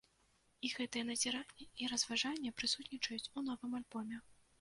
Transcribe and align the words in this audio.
І 0.67 0.69
гэтыя 0.77 1.03
назіранні 1.09 1.67
і 1.83 1.89
разважанні 1.91 2.53
прысутнічаюць 2.61 3.31
у 3.37 3.45
новым 3.51 3.77
альбоме. 3.81 4.17